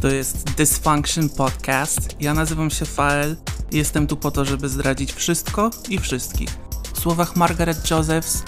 To 0.00 0.08
jest 0.08 0.54
Dysfunction 0.54 1.28
Podcast. 1.28 2.16
Ja 2.20 2.34
nazywam 2.34 2.70
się 2.70 2.84
Fael 2.84 3.36
jestem 3.72 4.06
tu 4.06 4.16
po 4.16 4.30
to, 4.30 4.44
żeby 4.44 4.68
zdradzić 4.68 5.12
wszystko 5.12 5.70
i 5.88 5.98
wszystkich. 5.98 6.48
W 6.94 7.00
słowach 7.00 7.36
Margaret 7.36 7.90
Josephs, 7.90 8.42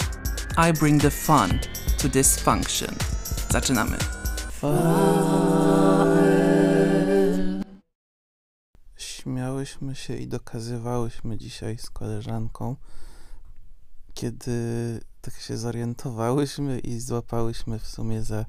I 0.69 0.73
bring 0.79 1.01
the 1.01 1.11
fun 1.11 1.59
to 2.01 2.09
dysfunction. 2.09 2.95
Zaczynamy. 3.49 3.97
Śmiałyśmy 8.95 9.95
się 9.95 10.15
i 10.15 10.27
dokazywałyśmy 10.27 11.37
dzisiaj 11.37 11.77
z 11.77 11.89
koleżanką, 11.89 12.75
kiedy 14.13 14.51
tak 15.21 15.33
się 15.33 15.57
zorientowałyśmy 15.57 16.79
i 16.79 16.99
złapałyśmy 16.99 17.79
w 17.79 17.87
sumie 17.87 18.23
za 18.23 18.45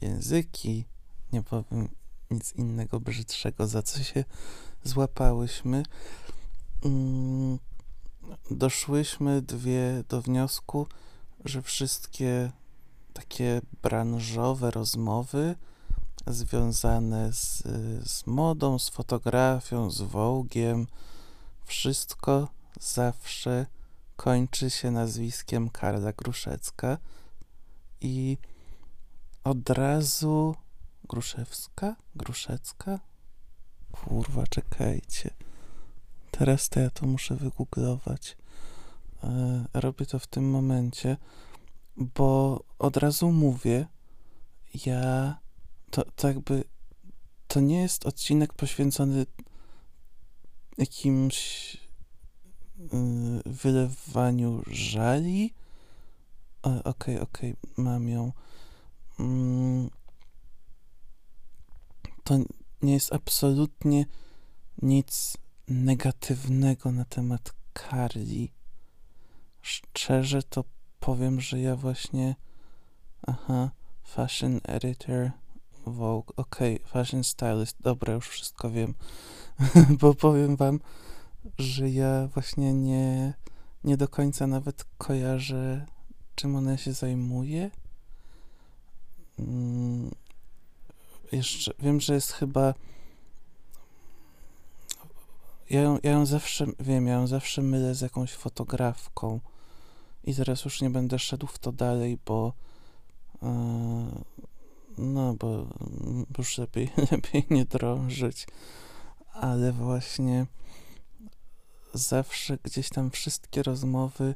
języki, 0.00 0.84
nie 1.32 1.42
powiem 1.42 1.88
nic 2.30 2.52
innego 2.52 3.00
brzydszego, 3.00 3.66
za 3.66 3.82
co 3.82 4.02
się 4.02 4.24
złapałyśmy. 4.84 5.82
Mm, 6.84 7.58
doszłyśmy 8.50 9.42
dwie 9.42 10.04
do 10.08 10.22
wniosku, 10.22 10.86
że 11.44 11.62
wszystkie 11.62 12.50
takie 13.12 13.60
branżowe 13.82 14.70
rozmowy 14.70 15.56
związane 16.26 17.32
z, 17.32 17.62
z 18.10 18.26
modą, 18.26 18.78
z 18.78 18.88
fotografią, 18.88 19.90
z 19.90 20.00
Wogiem, 20.00 20.86
wszystko 21.64 22.48
zawsze 22.80 23.66
kończy 24.16 24.70
się 24.70 24.90
nazwiskiem 24.90 25.70
Karla 25.70 26.12
Gruszecka 26.12 26.98
i 28.00 28.38
od 29.44 29.70
razu 29.70 30.54
Gruszewska? 31.08 31.96
Gruszecka? 32.14 33.00
Kurwa, 33.92 34.46
czekajcie. 34.46 35.30
Teraz 36.30 36.68
to 36.68 36.80
ja 36.80 36.90
to 36.90 37.06
muszę 37.06 37.36
wygooglować. 37.36 38.36
E, 39.24 39.64
robię 39.74 40.06
to 40.06 40.18
w 40.18 40.26
tym 40.26 40.50
momencie, 40.50 41.16
bo 41.96 42.60
od 42.78 42.96
razu 42.96 43.32
mówię, 43.32 43.86
ja 44.86 45.38
to, 45.90 46.04
to 46.16 46.28
jakby 46.28 46.64
to 47.48 47.60
nie 47.60 47.80
jest 47.80 48.06
odcinek 48.06 48.52
poświęcony 48.52 49.26
jakimś 50.78 51.74
y, 51.74 51.78
wylewaniu 53.46 54.62
żali. 54.66 55.54
Okej, 56.62 56.80
okej, 56.84 57.20
okay, 57.20 57.20
okay, 57.22 57.56
mam 57.76 58.08
ją. 58.08 58.32
Mm, 59.20 59.90
to 62.26 62.38
nie 62.82 62.92
jest 62.92 63.12
absolutnie 63.12 64.06
nic 64.82 65.36
negatywnego 65.68 66.92
na 66.92 67.04
temat 67.04 67.52
Carly. 67.74 68.48
Szczerze 69.62 70.42
to 70.42 70.64
powiem, 71.00 71.40
że 71.40 71.60
ja 71.60 71.76
właśnie. 71.76 72.34
Aha, 73.26 73.70
fashion 74.02 74.60
editor 74.64 75.30
Vogue, 75.86 76.32
okej, 76.36 76.74
okay, 76.76 76.88
fashion 76.88 77.24
stylist, 77.24 77.76
dobra, 77.80 78.14
już 78.14 78.28
wszystko 78.28 78.70
wiem, 78.70 78.94
bo 80.00 80.14
powiem 80.14 80.56
wam, 80.56 80.80
że 81.58 81.90
ja 81.90 82.26
właśnie 82.26 82.74
nie, 82.74 83.34
nie 83.84 83.96
do 83.96 84.08
końca 84.08 84.46
nawet 84.46 84.84
kojarzę, 84.98 85.86
czym 86.34 86.56
ona 86.56 86.76
się 86.76 86.92
zajmuje. 86.92 87.70
Mm, 89.38 90.10
jeszcze 91.32 91.72
wiem, 91.78 92.00
że 92.00 92.14
jest 92.14 92.32
chyba. 92.32 92.74
Ja 95.70 95.80
ją, 95.80 95.98
ja 96.02 96.10
ją 96.10 96.26
zawsze 96.26 96.66
wiem, 96.80 97.06
ja 97.06 97.14
ją 97.14 97.26
zawsze 97.26 97.62
mylę 97.62 97.94
z 97.94 98.00
jakąś 98.00 98.32
fotografką. 98.32 99.40
I 100.24 100.34
teraz 100.34 100.64
już 100.64 100.80
nie 100.80 100.90
będę 100.90 101.18
szedł 101.18 101.46
w 101.46 101.58
to 101.58 101.72
dalej, 101.72 102.18
bo. 102.26 102.52
Yy, 103.42 103.48
no, 104.98 105.34
bo 105.34 105.66
już 106.38 106.58
lepiej, 106.58 106.90
lepiej 107.12 107.46
nie 107.50 107.64
drążyć. 107.64 108.46
Ale 109.32 109.72
właśnie 109.72 110.46
zawsze 111.94 112.58
gdzieś 112.62 112.88
tam 112.88 113.10
wszystkie 113.10 113.62
rozmowy 113.62 114.34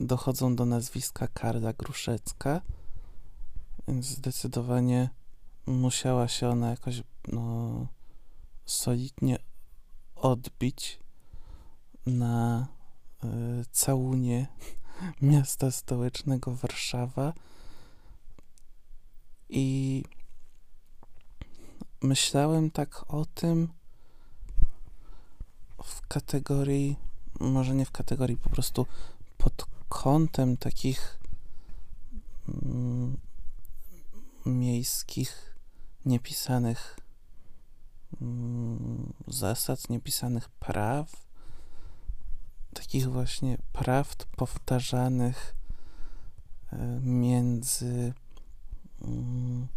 dochodzą 0.00 0.56
do 0.56 0.66
nazwiska 0.66 1.28
Karla 1.28 1.72
Gruszecka, 1.72 2.60
więc 3.88 4.06
zdecydowanie 4.06 5.10
musiała 5.66 6.28
się 6.28 6.48
ona 6.48 6.70
jakoś 6.70 7.02
no, 7.28 7.86
solidnie 8.66 9.38
odbić 10.14 10.98
na 12.06 12.66
y, 13.24 13.28
całunie 13.72 14.46
miasta 15.22 15.70
stołecznego 15.70 16.54
Warszawa. 16.54 17.32
I 19.48 20.04
myślałem 22.02 22.70
tak 22.70 23.14
o 23.14 23.24
tym 23.24 23.68
w 25.84 26.06
kategorii, 26.08 26.96
może 27.40 27.74
nie 27.74 27.86
w 27.86 27.90
kategorii, 27.90 28.36
po 28.36 28.50
prostu 28.50 28.86
pod 29.38 29.66
kątem 29.88 30.56
takich 30.56 31.18
mm, 32.48 33.16
miejskich, 34.46 35.53
niepisanych 36.06 36.98
mm, 38.20 39.12
zasad, 39.26 39.88
niepisanych 39.90 40.48
praw, 40.48 41.26
takich 42.74 43.10
właśnie 43.10 43.58
prawd 43.72 44.24
powtarzanych 44.36 45.54
e, 46.72 47.00
między 47.00 48.12
Mm, 49.04 49.68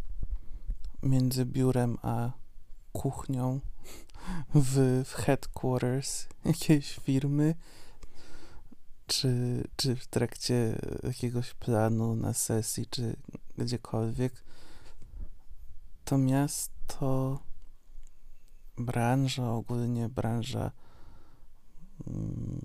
między 1.04 1.46
biurem 1.46 1.98
a 2.02 2.32
kuchnią 2.94 3.60
w, 4.56 5.04
w 5.06 5.14
headquarters 5.14 6.28
jakiejś 6.46 6.96
firmy, 6.96 7.56
czy, 9.08 9.64
czy 9.76 9.96
w 9.96 10.08
trakcie 10.08 10.80
jakiegoś 11.04 11.54
planu 11.54 12.16
na 12.16 12.34
sesji, 12.34 12.86
czy 12.90 13.16
gdziekolwiek, 13.58 14.44
to 16.08 16.18
miasto, 16.18 17.40
branża, 18.78 19.52
ogólnie 19.52 20.10
branża, 20.10 20.72
mm, 22.08 22.62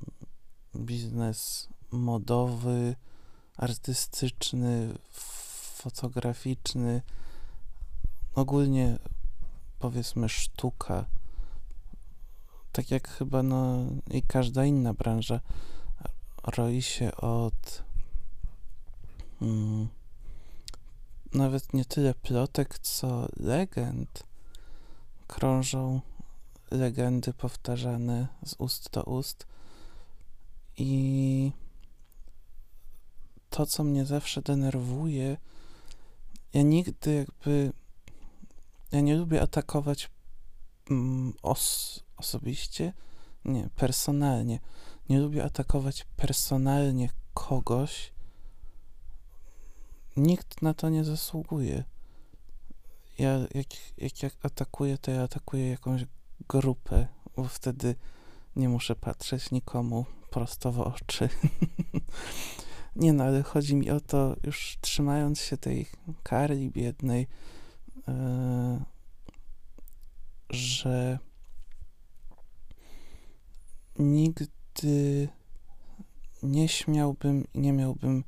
biznes 0.76 1.68
modowy, 1.90 2.96
artystyczny, 3.56 4.94
fotograficzny, 5.82 7.02
ogólnie 8.34 8.98
powiedzmy 9.78 10.28
sztuka, 10.28 11.06
tak 12.72 12.90
jak 12.90 13.08
chyba 13.08 13.42
no 13.42 13.86
i 14.10 14.22
każda 14.22 14.64
inna 14.64 14.94
branża, 14.94 15.40
roi 16.44 16.82
się 16.82 17.14
od 17.16 17.84
mm, 19.40 19.88
nawet 21.34 21.72
nie 21.72 21.84
tyle 21.84 22.14
plotek, 22.14 22.78
co 22.78 23.28
legend. 23.36 24.22
Krążą 25.26 26.00
legendy 26.70 27.32
powtarzane 27.32 28.28
z 28.44 28.54
ust 28.58 28.90
do 28.90 29.02
ust 29.02 29.46
i 30.76 31.52
to, 33.50 33.66
co 33.66 33.84
mnie 33.84 34.04
zawsze 34.04 34.42
denerwuje, 34.42 35.36
ja 36.54 36.62
nigdy 36.62 37.14
jakby. 37.14 37.72
Ja 38.92 39.00
nie 39.00 39.16
lubię 39.16 39.42
atakować 39.42 40.10
mm, 40.90 41.32
os 41.42 42.00
osobiście, 42.16 42.92
nie, 43.44 43.68
personalnie. 43.76 44.60
Nie 45.08 45.20
lubię 45.20 45.44
atakować 45.44 46.06
personalnie 46.16 47.08
kogoś. 47.34 48.12
Nikt 50.16 50.62
na 50.62 50.74
to 50.74 50.88
nie 50.88 51.04
zasługuje. 51.04 51.84
Ja, 53.18 53.38
jak, 53.54 53.66
jak, 53.98 54.22
jak 54.22 54.32
atakuję, 54.42 54.98
to 54.98 55.10
ja 55.10 55.22
atakuję 55.22 55.70
jakąś 55.70 56.06
grupę, 56.48 57.06
bo 57.36 57.44
wtedy 57.44 57.94
nie 58.56 58.68
muszę 58.68 58.96
patrzeć 58.96 59.50
nikomu 59.50 60.04
prosto 60.30 60.72
w 60.72 60.80
oczy. 60.80 61.28
Nie 62.96 63.12
no, 63.12 63.24
ale 63.24 63.42
chodzi 63.42 63.76
mi 63.76 63.90
o 63.90 64.00
to, 64.00 64.36
już 64.44 64.78
trzymając 64.80 65.40
się 65.40 65.56
tej 65.56 65.86
kary 66.22 66.70
biednej, 66.70 67.26
yy, 68.06 68.14
że 70.50 71.18
nigdy 73.98 75.28
nie 76.42 76.68
śmiałbym 76.68 77.44
i 77.54 77.60
nie 77.60 77.72
miałbym 77.72 78.24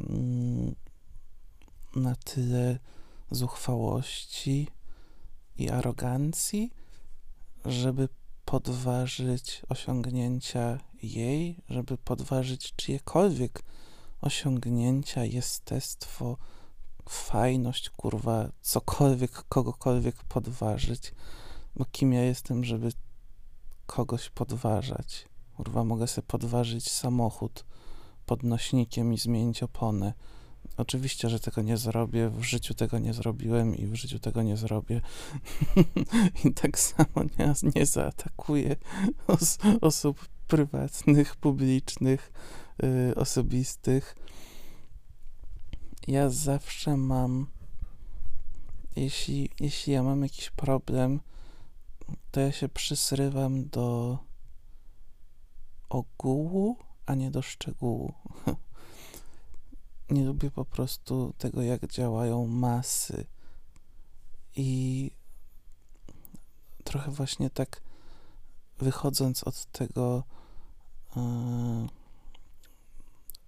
mm, 0.00 0.74
na 1.98 2.16
tyle 2.16 2.78
zuchwałości 3.30 4.68
i 5.56 5.70
arogancji, 5.70 6.72
żeby 7.64 8.08
podważyć 8.44 9.62
osiągnięcia 9.68 10.78
jej, 11.02 11.56
żeby 11.68 11.98
podważyć 11.98 12.76
czyjekolwiek 12.76 13.62
osiągnięcia, 14.20 15.24
jestestwo, 15.24 16.36
fajność, 17.08 17.90
kurwa, 17.90 18.48
cokolwiek, 18.60 19.32
kogokolwiek 19.48 20.22
podważyć. 20.24 21.12
Bo 21.76 21.84
kim 21.84 22.12
ja 22.12 22.22
jestem, 22.22 22.64
żeby 22.64 22.92
kogoś 23.86 24.30
podważać? 24.30 25.28
Kurwa, 25.56 25.84
mogę 25.84 26.06
sobie 26.06 26.26
podważyć 26.26 26.90
samochód 26.90 27.64
podnośnikiem 28.26 29.12
i 29.12 29.18
zmienić 29.18 29.62
oponę. 29.62 30.12
Oczywiście, 30.78 31.28
że 31.28 31.40
tego 31.40 31.62
nie 31.62 31.76
zrobię, 31.76 32.30
w 32.30 32.42
życiu 32.42 32.74
tego 32.74 32.98
nie 32.98 33.14
zrobiłem 33.14 33.76
i 33.76 33.86
w 33.86 33.94
życiu 33.94 34.18
tego 34.18 34.42
nie 34.42 34.56
zrobię. 34.56 35.00
I 36.44 36.52
tak 36.52 36.78
samo 36.78 37.24
nie, 37.38 37.54
nie 37.74 37.86
zaatakuję 37.86 38.76
os 39.26 39.58
osób 39.80 40.28
prywatnych, 40.48 41.36
publicznych, 41.36 42.32
yy, 42.82 43.14
osobistych. 43.14 44.16
Ja 46.08 46.30
zawsze 46.30 46.96
mam, 46.96 47.46
jeśli, 48.96 49.50
jeśli 49.60 49.92
ja 49.92 50.02
mam 50.02 50.22
jakiś 50.22 50.50
problem, 50.50 51.20
to 52.30 52.40
ja 52.40 52.52
się 52.52 52.68
przysrywam 52.68 53.68
do 53.68 54.18
ogółu, 55.88 56.76
a 57.06 57.14
nie 57.14 57.30
do 57.30 57.42
szczegółu. 57.42 58.14
nie 60.10 60.24
lubię 60.24 60.50
po 60.50 60.64
prostu 60.64 61.34
tego, 61.38 61.62
jak 61.62 61.86
działają 61.86 62.46
masy. 62.46 63.26
I 64.56 65.10
trochę 66.84 67.10
właśnie 67.10 67.50
tak 67.50 67.82
wychodząc 68.78 69.44
od 69.44 69.64
tego 69.64 70.24
yy, 71.16 71.22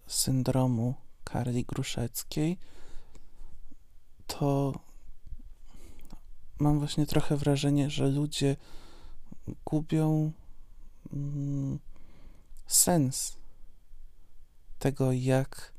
syndromu 0.06 0.94
Karli 1.24 1.64
Gruszeckiej, 1.64 2.58
to 4.26 4.72
mam 6.58 6.78
właśnie 6.78 7.06
trochę 7.06 7.36
wrażenie, 7.36 7.90
że 7.90 8.08
ludzie 8.08 8.56
gubią 9.64 10.32
mm, 11.12 11.78
sens 12.66 13.36
tego, 14.78 15.12
jak 15.12 15.69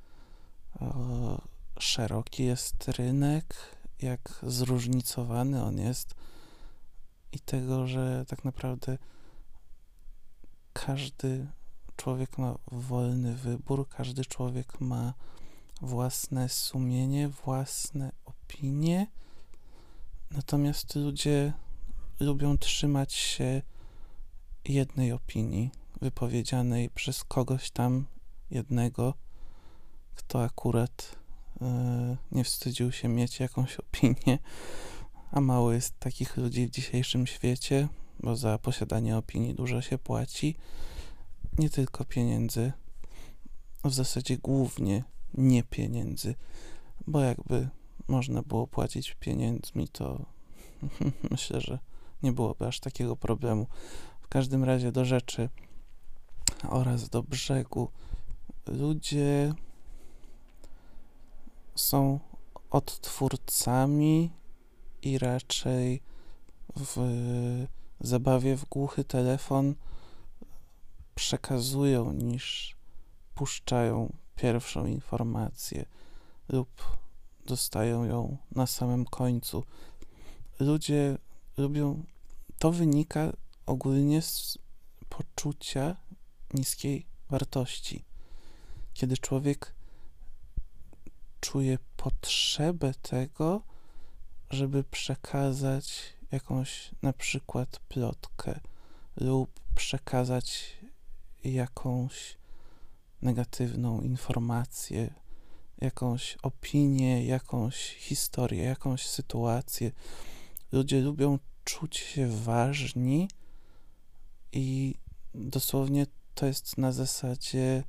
szeroki 1.79 2.43
jest 2.43 2.87
rynek, 2.87 3.55
jak 4.01 4.39
zróżnicowany 4.43 5.63
on 5.63 5.77
jest 5.77 6.15
i 7.31 7.39
tego, 7.39 7.87
że 7.87 8.25
tak 8.27 8.45
naprawdę 8.45 8.97
każdy 10.73 11.47
człowiek 11.95 12.37
ma 12.37 12.55
wolny 12.71 13.35
wybór, 13.35 13.87
każdy 13.89 14.25
człowiek 14.25 14.81
ma 14.81 15.13
własne 15.81 16.49
sumienie, 16.49 17.29
własne 17.29 18.11
opinie, 18.25 19.07
natomiast 20.31 20.95
ludzie 20.95 21.53
lubią 22.19 22.57
trzymać 22.57 23.13
się 23.13 23.61
jednej 24.65 25.11
opinii 25.11 25.71
wypowiedzianej 26.01 26.89
przez 26.89 27.23
kogoś 27.23 27.71
tam 27.71 28.05
jednego 28.51 29.13
kto 30.15 30.43
akurat 30.43 31.15
e, 31.61 32.17
nie 32.31 32.43
wstydził 32.43 32.91
się 32.91 33.07
mieć 33.07 33.39
jakąś 33.39 33.75
opinię, 33.75 34.39
a 35.31 35.41
mało 35.41 35.71
jest 35.71 35.99
takich 35.99 36.37
ludzi 36.37 36.67
w 36.67 36.71
dzisiejszym 36.71 37.27
świecie, 37.27 37.87
bo 38.19 38.35
za 38.35 38.57
posiadanie 38.57 39.17
opinii 39.17 39.53
dużo 39.53 39.81
się 39.81 39.97
płaci. 39.97 40.55
Nie 41.57 41.69
tylko 41.69 42.05
pieniędzy, 42.05 42.71
w 43.83 43.93
zasadzie 43.93 44.37
głównie 44.37 45.03
nie 45.33 45.63
pieniędzy, 45.63 46.35
bo 47.07 47.21
jakby 47.21 47.69
można 48.07 48.41
było 48.41 48.67
płacić 48.67 49.15
pieniędzmi, 49.19 49.87
to 49.87 50.25
myślę, 51.31 51.61
że 51.61 51.79
nie 52.23 52.31
byłoby 52.31 52.67
aż 52.67 52.79
takiego 52.79 53.15
problemu. 53.15 53.67
W 54.21 54.27
każdym 54.27 54.63
razie 54.63 54.91
do 54.91 55.05
rzeczy 55.05 55.49
oraz 56.69 57.09
do 57.09 57.23
brzegu. 57.23 57.91
Ludzie 58.67 59.53
są 61.91 62.19
odtwórcami 62.69 64.31
i 65.01 65.17
raczej 65.17 66.01
w 66.75 66.97
zabawie 67.99 68.55
w 68.57 68.65
głuchy 68.65 69.03
telefon 69.03 69.75
przekazują 71.15 72.13
niż 72.13 72.75
puszczają 73.35 74.13
pierwszą 74.35 74.85
informację 74.85 75.85
lub 76.49 76.97
dostają 77.45 78.03
ją 78.03 78.37
na 78.51 78.67
samym 78.67 79.05
końcu. 79.05 79.63
Ludzie 80.59 81.17
lubią, 81.57 82.03
to 82.59 82.71
wynika 82.71 83.33
ogólnie 83.65 84.21
z 84.21 84.57
poczucia 85.09 85.95
niskiej 86.53 87.05
wartości. 87.29 88.05
Kiedy 88.93 89.17
człowiek 89.17 89.80
czuję 91.41 91.77
potrzebę 91.97 92.93
tego, 93.01 93.61
żeby 94.49 94.83
przekazać 94.83 96.13
jakąś 96.31 96.91
na 97.01 97.13
przykład 97.13 97.79
plotkę 97.89 98.59
lub 99.17 99.59
przekazać 99.75 100.77
jakąś 101.43 102.37
negatywną 103.21 104.01
informację, 104.01 105.13
jakąś 105.81 106.37
opinię, 106.43 107.25
jakąś 107.25 107.95
historię, 107.95 108.63
jakąś 108.63 109.07
sytuację. 109.07 109.91
Ludzie 110.71 111.01
lubią 111.01 111.39
czuć 111.63 111.97
się 111.97 112.27
ważni 112.27 113.27
i 114.51 114.95
dosłownie 115.35 116.05
to 116.35 116.45
jest 116.45 116.77
na 116.77 116.91
zasadzie. 116.91 117.83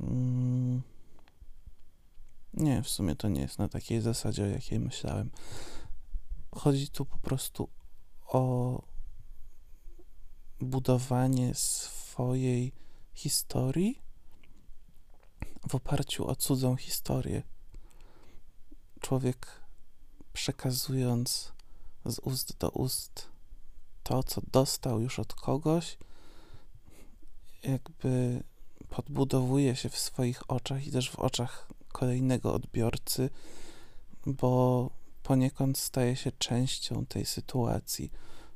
Mm, 0.00 0.82
nie, 2.56 2.82
w 2.82 2.88
sumie 2.88 3.16
to 3.16 3.28
nie 3.28 3.40
jest 3.40 3.58
na 3.58 3.68
takiej 3.68 4.00
zasadzie, 4.00 4.44
o 4.44 4.46
jakiej 4.46 4.80
myślałem. 4.80 5.30
Chodzi 6.54 6.88
tu 6.88 7.04
po 7.04 7.18
prostu 7.18 7.68
o 8.26 8.82
budowanie 10.60 11.54
swojej 11.54 12.72
historii 13.14 14.02
w 15.68 15.74
oparciu 15.74 16.28
o 16.28 16.36
cudzą 16.36 16.76
historię. 16.76 17.42
Człowiek 19.00 19.46
przekazując 20.32 21.52
z 22.04 22.18
ust 22.18 22.56
do 22.58 22.70
ust 22.70 23.28
to, 24.02 24.22
co 24.22 24.40
dostał 24.52 25.00
już 25.00 25.18
od 25.18 25.34
kogoś, 25.34 25.98
jakby 27.62 28.42
podbudowuje 28.88 29.76
się 29.76 29.88
w 29.88 29.98
swoich 29.98 30.50
oczach 30.50 30.86
i 30.86 30.92
też 30.92 31.10
w 31.10 31.18
oczach 31.18 31.68
kolejnego 31.94 32.54
odbiorcy, 32.54 33.30
bo 34.26 34.90
poniekąd 35.22 35.78
staje 35.78 36.16
się 36.16 36.32
częścią 36.32 37.06
tej 37.06 37.26
sytuacji, 37.26 38.12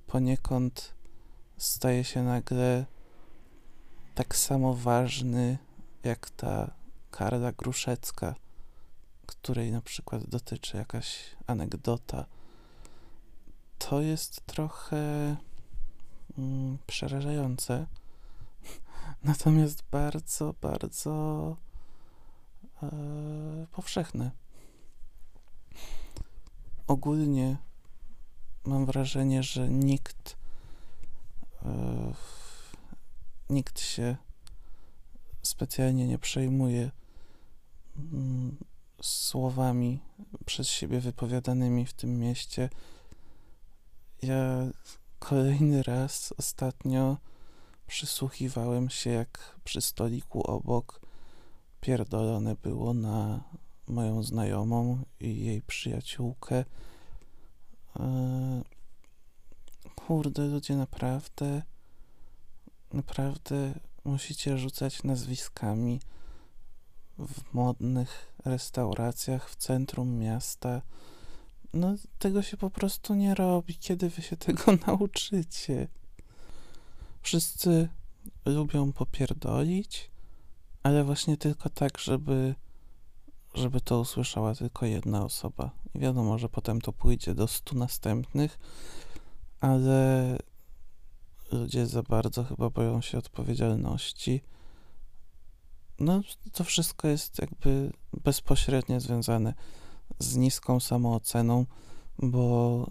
poniekąd 0.06 0.94
staje 1.56 2.04
się 2.04 2.22
nagle 2.22 2.86
tak 4.14 4.36
samo 4.36 4.74
ważny 4.74 5.58
jak 6.04 6.30
ta 6.30 6.70
Karla 7.10 7.52
Gruszecka, 7.52 8.34
której 9.26 9.72
na 9.72 9.80
przykład 9.80 10.24
dotyczy 10.24 10.76
jakaś 10.76 11.36
anegdota. 11.46 12.26
To 13.78 14.00
jest 14.00 14.46
trochę 14.46 15.36
mm, 16.38 16.78
przerażające, 16.86 17.86
natomiast 19.30 19.82
bardzo, 19.90 20.54
bardzo 20.60 21.56
powszechne. 23.72 24.30
Ogólnie 26.86 27.56
mam 28.64 28.86
wrażenie, 28.86 29.42
że 29.42 29.68
nikt 29.68 30.36
e, 31.64 32.12
nikt 33.50 33.80
się 33.80 34.16
specjalnie 35.42 36.06
nie 36.06 36.18
przejmuje 36.18 36.90
mm, 37.96 38.56
słowami 39.02 40.00
przez 40.46 40.68
siebie 40.68 41.00
wypowiadanymi 41.00 41.86
w 41.86 41.92
tym 41.92 42.18
mieście. 42.18 42.70
Ja 44.22 44.66
kolejny 45.18 45.82
raz 45.82 46.34
ostatnio 46.38 47.16
przysłuchiwałem 47.86 48.90
się, 48.90 49.10
jak 49.10 49.60
przy 49.64 49.80
stoliku 49.80 50.42
obok 50.42 51.07
pierdolone 51.80 52.56
było 52.62 52.94
na 52.94 53.44
moją 53.86 54.22
znajomą 54.22 55.04
i 55.20 55.44
jej 55.44 55.62
przyjaciółkę. 55.62 56.64
E, 58.00 58.62
kurde, 59.94 60.46
ludzie, 60.46 60.76
naprawdę, 60.76 61.62
naprawdę 62.92 63.74
musicie 64.04 64.58
rzucać 64.58 65.02
nazwiskami 65.02 66.00
w 67.18 67.54
modnych 67.54 68.34
restauracjach 68.44 69.50
w 69.50 69.56
centrum 69.56 70.18
miasta. 70.18 70.82
No, 71.72 71.94
tego 72.18 72.42
się 72.42 72.56
po 72.56 72.70
prostu 72.70 73.14
nie 73.14 73.34
robi. 73.34 73.76
Kiedy 73.76 74.10
wy 74.10 74.22
się 74.22 74.36
tego 74.36 74.62
nauczycie? 74.86 75.88
Wszyscy 77.22 77.88
lubią 78.44 78.92
popierdolić, 78.92 80.10
ale 80.82 81.04
właśnie 81.04 81.36
tylko 81.36 81.70
tak, 81.70 81.98
żeby, 81.98 82.54
żeby 83.54 83.80
to 83.80 84.00
usłyszała 84.00 84.54
tylko 84.54 84.86
jedna 84.86 85.24
osoba. 85.24 85.70
Wiadomo, 85.94 86.38
że 86.38 86.48
potem 86.48 86.80
to 86.80 86.92
pójdzie 86.92 87.34
do 87.34 87.46
stu 87.46 87.76
następnych, 87.78 88.58
ale 89.60 90.38
ludzie 91.52 91.86
za 91.86 92.02
bardzo 92.02 92.44
chyba 92.44 92.70
boją 92.70 93.00
się 93.00 93.18
odpowiedzialności. 93.18 94.40
No, 96.00 96.20
to 96.52 96.64
wszystko 96.64 97.08
jest 97.08 97.38
jakby 97.38 97.92
bezpośrednio 98.24 99.00
związane 99.00 99.54
z 100.18 100.36
niską 100.36 100.80
samooceną, 100.80 101.66
bo 102.18 102.86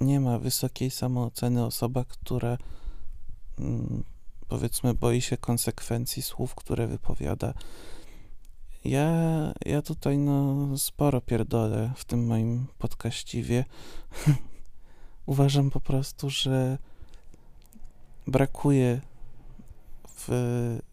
nie 0.00 0.20
ma 0.20 0.38
wysokiej 0.38 0.90
samooceny 0.90 1.64
osoba, 1.64 2.04
która 2.04 2.58
mm, 3.58 4.04
powiedzmy 4.48 4.94
boi 4.94 5.20
się 5.20 5.36
konsekwencji 5.36 6.22
słów, 6.22 6.54
które 6.54 6.86
wypowiada. 6.86 7.54
Ja, 8.84 9.10
ja 9.66 9.82
tutaj 9.82 10.18
no 10.18 10.78
sporo 10.78 11.20
pierdolę 11.20 11.92
w 11.96 12.04
tym 12.04 12.26
moim 12.26 12.66
podkaściwie. 12.78 13.64
Uważam 15.26 15.70
po 15.70 15.80
prostu, 15.80 16.30
że 16.30 16.78
brakuje 18.26 19.00
w 20.08 20.28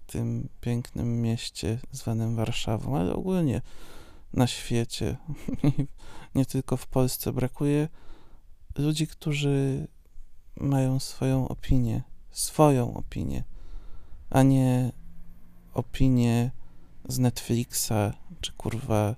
tym 0.07 0.49
pięknym 0.61 1.21
mieście 1.21 1.79
zwanym 1.91 2.35
Warszawą, 2.35 2.97
ale 2.97 3.13
ogólnie 3.13 3.61
na 4.33 4.47
świecie, 4.47 5.17
nie 6.35 6.45
tylko 6.45 6.77
w 6.77 6.87
Polsce, 6.87 7.33
brakuje 7.33 7.87
ludzi, 8.77 9.07
którzy 9.07 9.87
mają 10.55 10.99
swoją 10.99 11.47
opinię, 11.47 12.03
swoją 12.33 12.93
opinię, 12.93 13.43
a 14.29 14.43
nie 14.43 14.91
opinię 15.73 16.51
z 17.07 17.19
Netflixa 17.19 18.13
czy 18.41 18.51
kurwa 18.51 19.15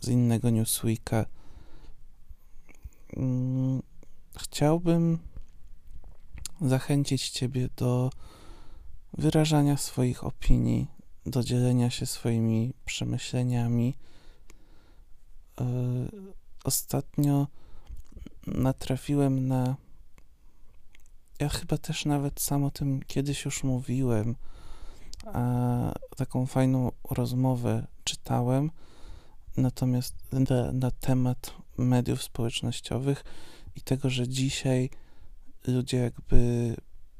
z 0.00 0.08
innego 0.08 0.50
Newsweeka. 0.50 1.26
Mm, 3.16 3.82
chciałbym 4.36 5.18
zachęcić 6.60 7.30
Ciebie 7.30 7.68
do 7.76 8.10
wyrażania 9.18 9.76
swoich 9.76 10.24
opinii, 10.24 10.86
do 11.26 11.42
dzielenia 11.42 11.90
się 11.90 12.06
swoimi 12.06 12.74
przemyśleniami. 12.84 13.94
E, 15.60 15.64
ostatnio 16.64 17.46
natrafiłem 18.46 19.48
na. 19.48 19.76
Ja 21.38 21.48
chyba 21.48 21.78
też 21.78 22.04
nawet 22.04 22.40
sam 22.40 22.64
o 22.64 22.70
tym 22.70 23.00
kiedyś 23.06 23.44
już 23.44 23.64
mówiłem. 23.64 24.36
A 25.26 25.92
taką 26.16 26.46
fajną 26.46 26.92
rozmowę 27.10 27.86
czytałem, 28.04 28.70
natomiast 29.56 30.14
na, 30.32 30.72
na 30.72 30.90
temat 30.90 31.54
mediów 31.78 32.22
społecznościowych 32.22 33.24
i 33.76 33.80
tego, 33.80 34.10
że 34.10 34.28
dzisiaj 34.28 34.90
ludzie 35.66 35.96
jakby 35.96 36.74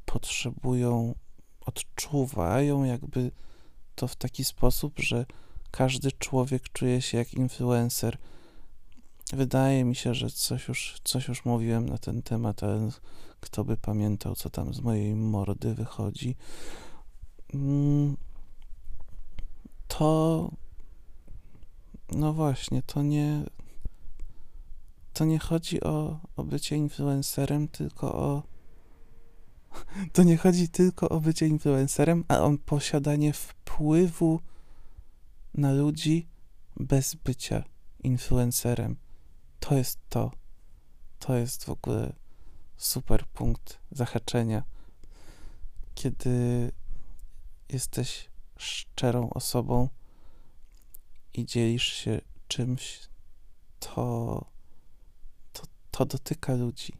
potrzebują, 0.04 1.14
odczuwają 1.60 2.84
jakby 2.84 3.30
to 3.94 4.08
w 4.08 4.16
taki 4.16 4.44
sposób, 4.44 4.94
że 4.98 5.26
każdy 5.70 6.12
człowiek 6.12 6.62
czuje 6.72 7.02
się 7.02 7.18
jak 7.18 7.34
influencer. 7.34 8.18
Wydaje 9.32 9.84
mi 9.84 9.94
się, 9.94 10.14
że 10.14 10.30
coś 10.30 10.68
już, 10.68 11.00
coś 11.04 11.28
już 11.28 11.44
mówiłem 11.44 11.88
na 11.88 11.98
ten 11.98 12.22
temat, 12.22 12.62
ale 12.62 12.90
kto 13.40 13.64
by 13.64 13.76
pamiętał, 13.76 14.34
co 14.34 14.50
tam 14.50 14.74
z 14.74 14.80
mojej 14.80 15.14
mordy 15.14 15.74
wychodzi. 15.74 16.36
Mm, 17.54 18.16
to 19.88 20.50
no 22.12 22.32
właśnie, 22.32 22.82
to 22.82 23.02
nie 23.02 23.44
to 25.12 25.24
nie 25.24 25.38
chodzi 25.38 25.80
o, 25.84 26.20
o 26.36 26.44
bycie 26.44 26.76
influencerem, 26.76 27.68
tylko 27.68 28.14
o 28.14 28.42
to 30.12 30.22
nie 30.22 30.36
chodzi 30.36 30.68
tylko 30.68 31.08
o 31.08 31.20
bycie 31.20 31.46
influencerem, 31.46 32.24
a 32.28 32.38
o 32.38 32.58
posiadanie 32.66 33.32
wpływu 33.32 34.40
na 35.54 35.72
ludzi 35.72 36.28
bez 36.76 37.14
bycia 37.14 37.64
influencerem. 38.02 38.96
To 39.60 39.74
jest 39.74 39.98
to. 40.08 40.30
To 41.18 41.36
jest 41.36 41.64
w 41.64 41.70
ogóle 41.70 42.12
super 42.76 43.26
punkt 43.26 43.78
zahaczenia. 43.90 44.62
Kiedy 45.94 46.72
jesteś 47.68 48.28
szczerą 48.56 49.30
osobą 49.30 49.88
i 51.34 51.46
dzielisz 51.46 51.92
się 51.92 52.20
czymś, 52.48 53.00
to, 53.80 54.44
to, 55.52 55.62
to 55.90 56.06
dotyka 56.06 56.54
ludzi. 56.54 56.92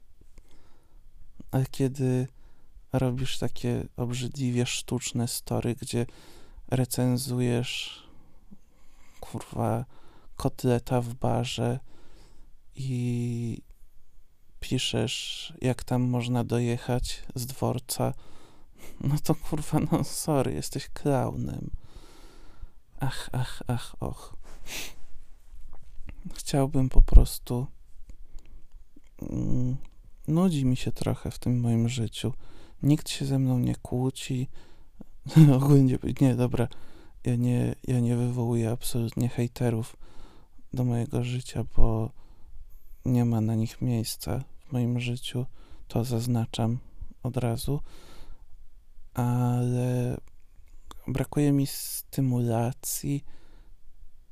Ale 1.50 1.66
kiedy 1.66 2.28
robisz 2.92 3.38
takie 3.38 3.84
obrzydliwie 3.96 4.66
sztuczne 4.66 5.28
story, 5.28 5.74
gdzie 5.74 6.06
recenzujesz 6.68 8.02
kurwa 9.20 9.84
kotleta 10.36 11.00
w 11.00 11.14
barze 11.14 11.80
i 12.78 13.62
piszesz, 14.60 15.52
jak 15.60 15.84
tam 15.84 16.02
można 16.02 16.44
dojechać 16.44 17.22
z 17.34 17.46
dworca, 17.46 18.14
no 19.00 19.14
to 19.24 19.34
kurwa, 19.34 19.78
no 19.92 20.04
sorry, 20.04 20.52
jesteś 20.52 20.88
klaunem. 20.88 21.70
Ach, 23.00 23.30
ach, 23.32 23.62
ach, 23.66 23.94
och. 24.00 24.36
Chciałbym 26.34 26.88
po 26.88 27.02
prostu. 27.02 27.66
Mm, 29.22 29.76
nudzi 30.28 30.64
mi 30.64 30.76
się 30.76 30.92
trochę 30.92 31.30
w 31.30 31.38
tym 31.38 31.60
moim 31.60 31.88
życiu. 31.88 32.32
Nikt 32.82 33.10
się 33.10 33.26
ze 33.26 33.38
mną 33.38 33.58
nie 33.58 33.76
kłóci. 33.76 34.48
Ogólnie, 35.56 35.98
nie, 36.20 36.34
dobra. 36.34 36.68
Ja 37.24 37.36
nie, 37.36 37.74
ja 37.84 38.00
nie 38.00 38.16
wywołuję 38.16 38.70
absolutnie 38.70 39.28
hejterów 39.28 39.96
do 40.72 40.84
mojego 40.84 41.24
życia, 41.24 41.64
bo 41.76 42.10
nie 43.08 43.24
ma 43.24 43.40
na 43.40 43.54
nich 43.54 43.82
miejsca 43.82 44.44
w 44.68 44.72
moim 44.72 45.00
życiu. 45.00 45.46
To 45.88 46.04
zaznaczam 46.04 46.78
od 47.22 47.36
razu. 47.36 47.80
Ale 49.14 50.16
brakuje 51.06 51.52
mi 51.52 51.66
stymulacji 51.66 53.24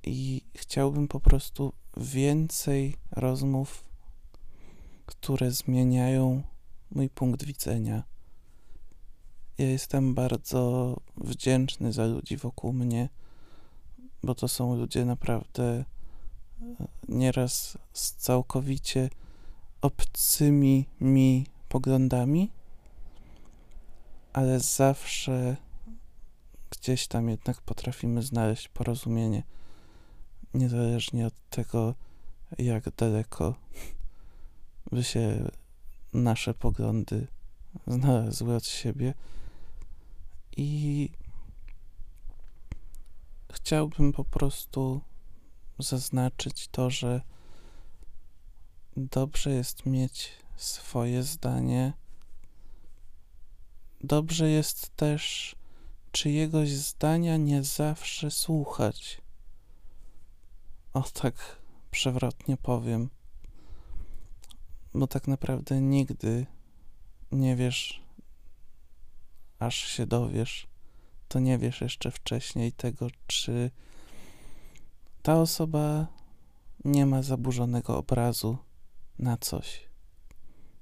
i 0.02 0.42
chciałbym 0.54 1.09
po 1.09 1.21
prostu 1.21 1.73
więcej 1.97 2.97
rozmów, 3.11 3.85
które 5.06 5.50
zmieniają 5.50 6.42
mój 6.90 7.11
punkt 7.11 7.45
widzenia. 7.45 8.02
Ja 9.59 9.71
jestem 9.71 10.14
bardzo 10.14 10.97
wdzięczny 11.16 11.92
za 11.92 12.06
ludzi 12.06 12.37
wokół 12.37 12.73
mnie, 12.73 13.09
bo 14.23 14.35
to 14.35 14.49
są 14.49 14.76
ludzie 14.76 15.04
naprawdę 15.04 15.85
nieraz 17.09 17.79
z 17.93 18.13
całkowicie 18.13 19.11
obcymi 19.81 20.87
mi 21.01 21.47
poglądami, 21.69 22.53
ale 24.33 24.61
zawsze 24.61 25.57
gdzieś 26.71 27.07
tam 27.07 27.29
jednak 27.29 27.61
potrafimy 27.61 28.23
znaleźć 28.23 28.69
porozumienie, 28.69 29.43
niezależnie 30.55 31.27
od 31.27 31.35
tego, 31.51 31.95
jak 32.59 32.91
daleko 32.91 33.55
by 34.93 35.05
się 35.05 35.51
nasze 36.13 36.55
poglądy 36.55 37.27
znalazły 37.87 38.55
od 38.57 38.67
siebie. 38.67 39.15
I 40.57 41.11
chciałbym 43.53 44.13
po 44.13 44.25
prostu 44.25 45.01
zaznaczyć 45.78 46.68
to, 46.68 46.90
że 46.90 47.21
dobrze 48.97 49.50
jest 49.50 49.87
mieć 49.87 50.33
swoje 50.56 51.23
zdanie. 51.23 51.92
Dobrze 54.00 54.50
jest 54.50 54.97
też 54.97 55.56
czyjegoś 56.12 56.71
zdania 56.71 57.37
nie 57.37 57.62
zawsze 57.62 58.30
słuchać. 58.30 59.21
o 60.92 61.02
tak 61.02 61.35
przewrotnie 61.90 62.56
powiem, 62.56 63.11
bo 64.95 65.06
tak 65.06 65.28
naprawdę 65.28 65.80
nigdy 65.80 66.47
nie 67.33 67.56
wiesz, 67.56 68.02
aż 69.59 69.75
się 69.76 70.06
dowiesz, 70.06 70.66
to 71.28 71.38
nie 71.38 71.59
wiesz 71.59 71.80
jeszcze 71.80 72.11
wcześniej 72.11 72.73
tego, 72.73 73.09
czy 73.26 73.71
ta 75.26 75.40
osoba 75.40 76.06
nie 76.85 77.06
ma 77.06 77.23
zaburzonego 77.23 77.99
obrazu 77.99 78.59
na 79.18 79.37
coś. 79.37 79.88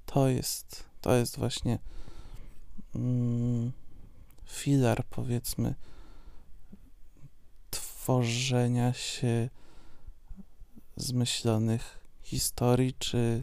To 0.06 0.28
jest, 0.28 0.84
to 1.00 1.14
jest 1.14 1.38
właśnie 1.38 1.78
mm, 2.94 3.72
filar, 4.46 5.04
powiedzmy, 5.10 5.74
tworzenia 7.70 8.92
się 8.92 9.48
zmyślonych 10.96 11.98
historii 12.22 12.94
czy 12.98 13.42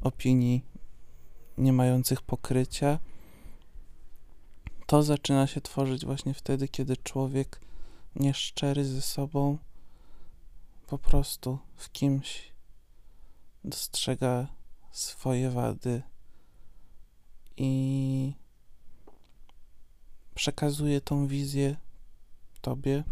opinii 0.00 0.64
nie 1.58 1.72
mających 1.72 2.22
pokrycia. 2.22 2.98
To 4.86 5.02
zaczyna 5.02 5.46
się 5.46 5.60
tworzyć 5.60 6.04
właśnie 6.04 6.34
wtedy, 6.34 6.68
kiedy 6.68 6.96
człowiek 6.96 7.60
nieszczery 8.14 8.84
ze 8.84 9.02
sobą 9.02 9.58
po 10.86 10.98
prostu 10.98 11.58
w 11.76 11.92
kimś 11.92 12.52
dostrzega 13.64 14.46
swoje 14.92 15.50
wady 15.50 16.02
i 17.56 18.34
przekazuje 20.34 21.00
tą 21.00 21.26
wizję 21.26 21.76
tobie. 22.60 23.04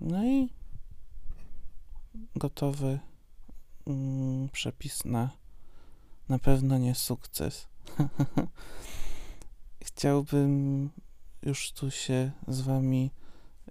No 0.00 0.24
i 0.24 0.48
gotowy 2.36 2.98
mm, 3.86 4.48
przepis 4.48 5.04
na 5.04 5.30
na 6.28 6.38
pewno 6.38 6.78
nie 6.78 6.94
sukces. 6.94 7.68
Chciałbym 9.84 10.90
już 11.42 11.72
tu 11.72 11.90
się 11.90 12.30
z 12.48 12.60
wami 12.60 13.10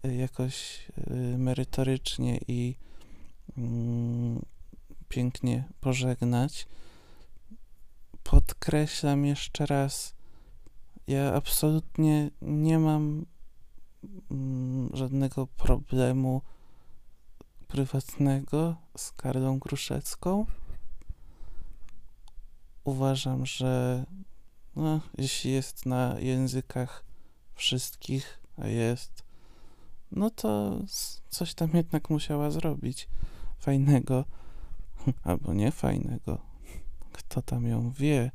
jakoś 0.04 0.88
y, 1.12 1.38
merytorycznie 1.38 2.40
i 2.48 2.76
mm, 3.58 4.42
pięknie 5.10 5.64
pożegnać. 5.82 6.68
Podkreślam 8.24 9.26
jeszcze 9.26 9.66
raz, 9.66 10.16
ja 11.08 11.34
absolutnie 11.34 12.30
nie 12.42 12.80
mam 12.80 13.26
mm, 14.32 14.90
żadnego 14.94 15.48
problemu 15.48 16.42
prywatnego 17.68 18.76
z 18.98 19.12
Karlą 19.12 19.60
Kruszecką. 19.60 20.46
Uważam, 22.84 23.46
że 23.46 24.06
no, 24.76 25.02
jeśli 25.18 25.52
jest 25.52 25.86
na 25.86 26.20
językach 26.20 27.06
wszystkich, 27.56 28.40
a 28.58 28.68
jest, 28.68 29.24
no 30.12 30.30
to 30.30 30.80
coś 31.30 31.54
tam 31.54 31.70
jednak 31.74 32.10
musiała 32.10 32.52
zrobić 32.52 33.08
fajnego, 33.60 34.26
albo 35.24 35.54
nie 35.54 35.72
fajnego. 35.72 36.38
Kto 37.12 37.42
tam 37.42 37.68
ją 37.68 37.92
wie? 37.92 38.32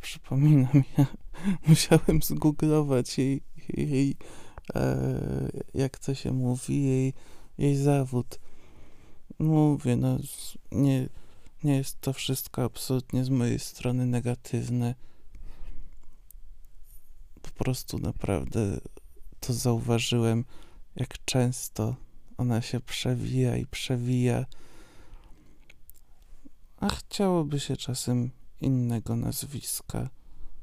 Przypominam, 0.00 0.82
ja 0.98 1.06
musiałem 1.66 2.22
zgooglować 2.22 3.18
jej, 3.18 3.42
jej 3.68 4.16
e, 4.74 5.08
jak 5.74 5.98
to 5.98 6.14
się 6.14 6.32
mówi, 6.32 6.84
jej, 6.84 7.14
jej 7.58 7.76
zawód. 7.76 8.38
Mówię, 9.38 9.96
no 9.96 10.18
nie, 10.72 11.08
nie 11.64 11.76
jest 11.76 12.00
to 12.00 12.12
wszystko 12.12 12.64
absolutnie 12.64 13.24
z 13.24 13.30
mojej 13.30 13.58
strony 13.58 14.06
negatywne. 14.06 14.94
Po 17.42 17.50
prostu 17.50 17.98
naprawdę 17.98 18.80
to 19.46 19.52
zauważyłem, 19.52 20.44
jak 20.96 21.24
często 21.24 21.94
ona 22.36 22.62
się 22.62 22.80
przewija 22.80 23.56
i 23.56 23.66
przewija. 23.66 24.46
A 26.80 26.88
chciałoby 26.88 27.60
się 27.60 27.76
czasem 27.76 28.30
innego 28.60 29.16
nazwiska. 29.16 30.08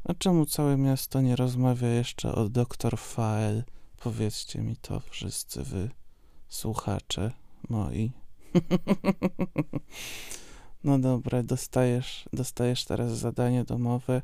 A 0.04 0.13
czemu 0.13 0.46
całe 0.46 0.78
miasto 0.78 1.22
nie 1.22 1.36
rozmawia 1.36 1.88
jeszcze 1.88 2.36
o 2.36 2.50
doktor 2.50 2.98
Fael? 2.98 3.63
Powiedzcie 3.98 4.62
mi 4.62 4.76
to 4.76 5.00
wszyscy 5.00 5.63
wy, 5.63 5.89
słuchacze 6.50 7.32
moi. 7.70 8.12
No 10.84 11.00
dobra, 11.00 11.44
dostajesz, 11.44 12.30
dostajesz 12.34 12.86
teraz 12.86 13.18
zadanie 13.18 13.63
domowe. 13.63 14.18
Y, 14.18 14.22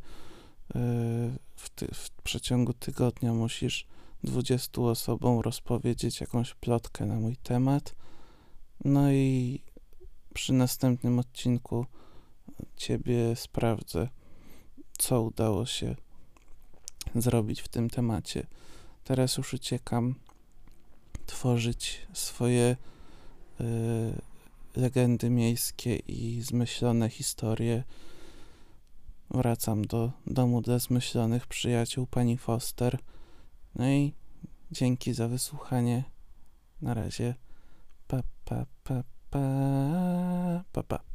w, 1.56 1.70
ty, 1.76 1.88
w 1.94 2.12
przeciągu 2.24 2.74
tygodnia 2.74 3.34
musisz 3.34 3.88
20 4.26 4.82
osobom 4.82 5.40
rozpowiedzieć 5.40 6.22
jakąś 6.22 6.54
plotkę 6.54 7.06
na 7.06 7.16
mój 7.16 7.38
temat. 7.38 7.96
No 8.86 9.12
i 9.12 9.62
przy 10.34 10.54
następnym 10.54 11.20
odcinku 11.20 11.86
ciebie 12.76 13.36
sprawdzę, 13.36 14.08
co 14.98 15.22
udało 15.22 15.66
się 15.66 15.96
zrobić 17.16 17.62
w 17.62 17.68
tym 17.68 17.90
temacie. 17.90 18.48
Teraz 19.04 19.38
już 19.38 19.54
uciekam 19.54 20.16
tworzyć 21.26 22.08
swoje 22.14 22.76
y, 23.62 23.66
legendy 24.76 25.30
miejskie 25.30 25.96
i 25.96 26.42
zmyślone 26.42 27.10
historie. 27.10 27.84
Wracam 29.30 29.86
do 29.86 30.12
domu 30.28 30.62
dla 30.62 30.80
zmyślonych 30.80 31.48
przyjaciół 31.48 32.08
pani 32.08 32.38
Foster. 32.38 33.00
No 33.76 33.90
i 33.90 34.14
dzięki 34.72 35.14
za 35.14 35.28
wysłuchanie. 35.28 36.04
Na 36.82 36.94
razie. 36.94 37.36
Pa, 38.08 38.22
pa, 38.46 38.66
pa, 38.84 39.04
pa, 39.30 39.44
pa, 40.72 40.84
pa. 40.84 41.15